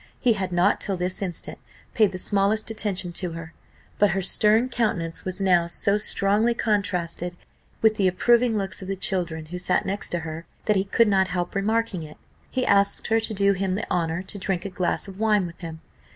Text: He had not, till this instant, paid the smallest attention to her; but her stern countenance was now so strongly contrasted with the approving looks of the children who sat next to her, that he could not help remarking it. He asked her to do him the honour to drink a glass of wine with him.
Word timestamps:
He 0.19 0.33
had 0.33 0.51
not, 0.51 0.81
till 0.81 0.97
this 0.97 1.21
instant, 1.21 1.59
paid 1.93 2.11
the 2.11 2.17
smallest 2.17 2.71
attention 2.71 3.13
to 3.13 3.33
her; 3.33 3.53
but 3.99 4.09
her 4.09 4.21
stern 4.23 4.67
countenance 4.67 5.25
was 5.25 5.39
now 5.39 5.67
so 5.67 5.99
strongly 5.99 6.55
contrasted 6.55 7.37
with 7.83 7.97
the 7.97 8.07
approving 8.07 8.57
looks 8.57 8.81
of 8.81 8.87
the 8.87 8.95
children 8.95 9.45
who 9.53 9.59
sat 9.59 9.85
next 9.85 10.09
to 10.09 10.19
her, 10.21 10.47
that 10.65 10.75
he 10.75 10.85
could 10.85 11.07
not 11.07 11.27
help 11.27 11.53
remarking 11.53 12.01
it. 12.01 12.17
He 12.49 12.65
asked 12.65 13.05
her 13.09 13.19
to 13.19 13.33
do 13.35 13.53
him 13.53 13.75
the 13.75 13.87
honour 13.91 14.23
to 14.23 14.39
drink 14.39 14.65
a 14.65 14.69
glass 14.69 15.07
of 15.07 15.19
wine 15.19 15.45
with 15.45 15.59
him. 15.59 15.81